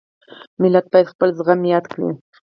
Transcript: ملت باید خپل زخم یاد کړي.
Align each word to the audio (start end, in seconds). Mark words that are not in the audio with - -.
ملت 0.61 0.85
باید 0.91 1.11
خپل 1.13 1.29
زخم 1.37 1.59
یاد 1.73 1.85
کړي. 1.93 2.07